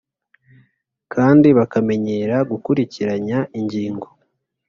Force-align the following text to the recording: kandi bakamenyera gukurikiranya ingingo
kandi 1.13 1.47
bakamenyera 1.57 2.35
gukurikiranya 2.51 3.39
ingingo 3.59 4.07